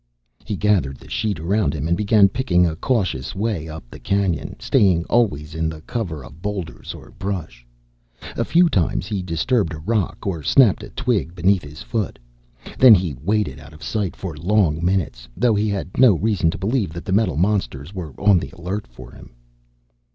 [0.43, 4.55] He gathered the sheet around him, and began picking a cautious way up the canyon,
[4.59, 7.63] staying always in the cover of boulders or brush.
[8.35, 12.17] A few times he disturbed a rock, or snapped a twig beneath his foot.
[12.79, 16.57] Then he waited out of sight for long minutes, though he had no reason to
[16.57, 19.29] believe that the metal monsters were on the alert for him.